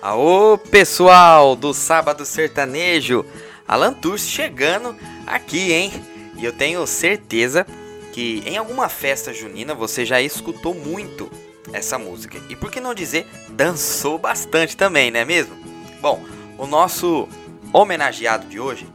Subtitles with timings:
[0.00, 3.26] Aô pessoal do Sábado Sertanejo,
[3.66, 4.94] Alan Tours chegando
[5.26, 5.92] aqui, hein?
[6.36, 7.66] E eu tenho certeza
[8.12, 11.28] que em alguma festa junina você já escutou muito
[11.72, 12.38] essa música.
[12.48, 15.56] E por que não dizer, dançou bastante também, não é mesmo?
[16.00, 16.24] Bom,
[16.56, 17.28] o nosso
[17.72, 18.86] homenageado de hoje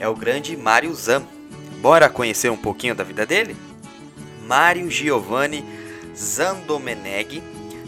[0.00, 1.22] é o grande Mário Zam.
[1.80, 3.56] Bora conhecer um pouquinho da vida dele?
[4.48, 5.64] Mário Giovanni
[6.16, 7.40] Zandomeneghi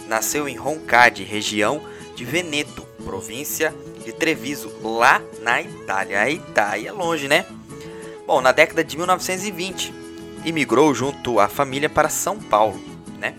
[0.07, 3.75] nasceu em Roncade, região de Veneto, província
[4.05, 6.21] de Treviso, lá na Itália.
[6.21, 7.47] A Itália é longe, né?
[8.27, 9.93] Bom, na década de 1920,
[10.45, 12.81] imigrou junto à família para São Paulo,
[13.19, 13.35] né?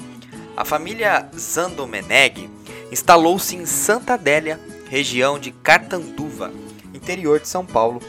[0.55, 2.49] A família Zandomeneghi
[2.91, 4.59] instalou-se em Santa Adélia,
[4.89, 6.51] região de Catanduva,
[6.93, 8.01] interior de São Paulo,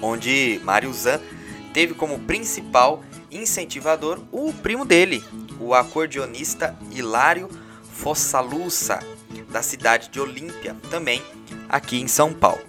[0.00, 1.20] onde Mário Zan
[1.72, 5.24] teve como principal incentivador o primo dele,
[5.60, 7.48] o acordeonista Hilário
[7.92, 9.00] Fossalussa,
[9.50, 11.22] da cidade de Olímpia, também
[11.68, 12.60] aqui em São Paulo.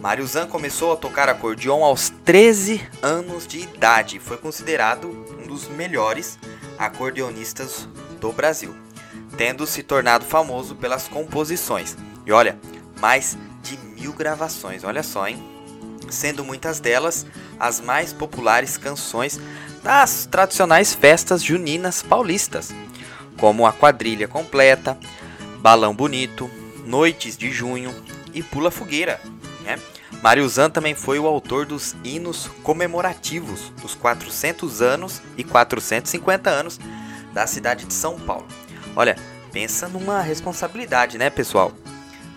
[0.00, 5.46] Mário Zan começou a tocar acordeon aos 13 anos de idade e foi considerado um
[5.46, 6.38] dos melhores
[6.78, 7.86] acordeonistas
[8.18, 8.74] do Brasil,
[9.36, 11.98] tendo se tornado famoso pelas composições.
[12.24, 12.58] E olha,
[12.98, 15.38] mais de mil gravações, olha só, hein?
[16.08, 17.26] Sendo muitas delas
[17.58, 19.38] as mais populares canções
[19.82, 22.70] das tradicionais festas juninas paulistas,
[23.36, 24.98] como a quadrilha completa,
[25.60, 26.50] Balão Bonito,
[26.86, 27.94] Noites de Junho
[28.32, 29.20] e Pula Fogueira.
[29.62, 29.78] Né?
[30.48, 36.80] Zan também foi o autor dos hinos comemorativos dos 400 anos e 450 anos
[37.32, 38.46] da cidade de São Paulo.
[38.96, 39.16] Olha,
[39.52, 41.72] pensa numa responsabilidade, né, pessoal?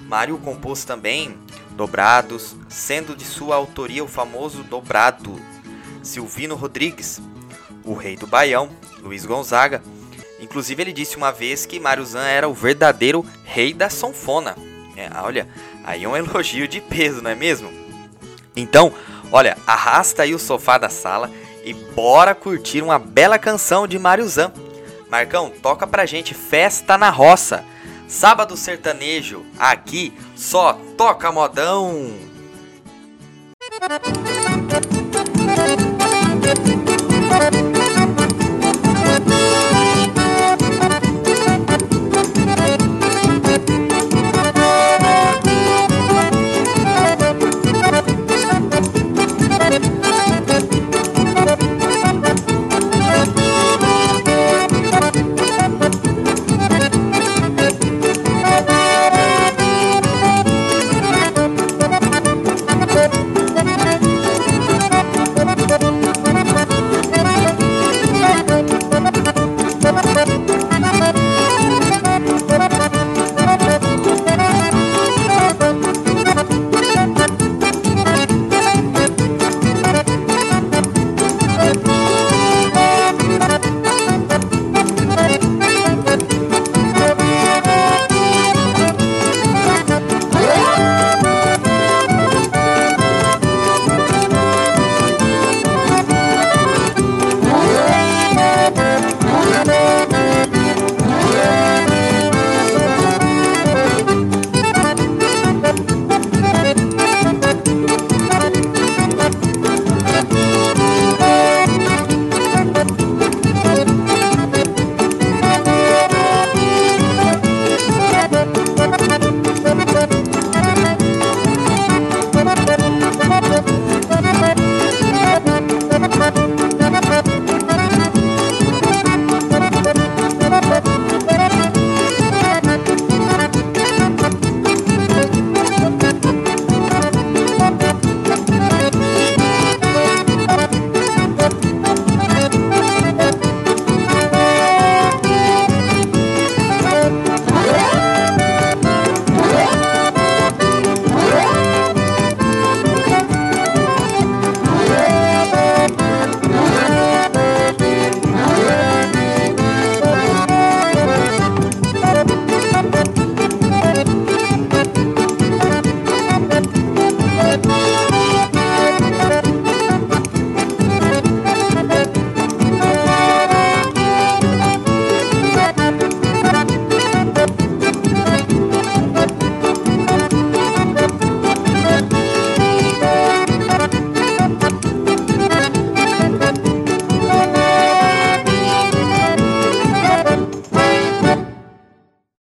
[0.01, 1.37] Mário compôs também
[1.71, 5.39] dobrados, sendo de sua autoria o famoso dobrado
[6.03, 7.21] Silvino Rodrigues,
[7.85, 8.69] o Rei do Baião,
[9.01, 9.81] Luiz Gonzaga,
[10.43, 14.57] Inclusive, ele disse uma vez que Mário Zan era o verdadeiro rei da sonfona.
[14.95, 15.47] É, olha,
[15.85, 17.71] aí é um elogio de peso, não é mesmo?
[18.53, 18.93] Então,
[19.31, 21.31] olha, arrasta aí o sofá da sala
[21.63, 24.51] e bora curtir uma bela canção de Mário Zan.
[25.09, 27.63] Marcão, toca pra gente Festa na Roça.
[28.05, 32.13] Sábado sertanejo, aqui só toca modão.